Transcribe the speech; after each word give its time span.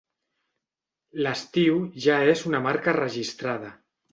L'estiu 1.27 1.77
ja 2.07 2.17
és 2.33 2.43
una 2.53 2.63
marca 2.69 2.99
registrada. 2.99 3.71